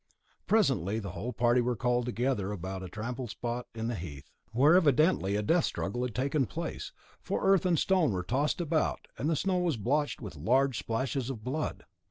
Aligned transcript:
Presently 0.47 0.97
the 0.97 1.11
whole 1.11 1.31
party 1.31 1.61
were 1.61 1.75
called 1.75 2.07
together 2.07 2.51
about 2.51 2.81
a 2.81 2.89
trampled 2.89 3.29
spot 3.29 3.67
in 3.75 3.85
the 3.87 3.93
heath, 3.93 4.31
where 4.51 4.73
evidently 4.73 5.35
a 5.35 5.43
death 5.43 5.65
struggle 5.65 6.01
had 6.01 6.15
taken 6.15 6.47
place, 6.47 6.91
for 7.21 7.43
earth 7.45 7.67
and 7.67 7.77
stone 7.77 8.11
were 8.11 8.23
tossed 8.23 8.59
about, 8.59 9.07
and 9.19 9.29
the 9.29 9.35
snow 9.35 9.59
was 9.59 9.77
blotched 9.77 10.19
with 10.19 10.35
large 10.35 10.79
splashes 10.79 11.29
of 11.29 11.43
blood. 11.43 11.85